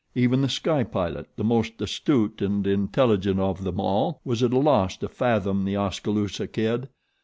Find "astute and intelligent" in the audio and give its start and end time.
1.79-3.39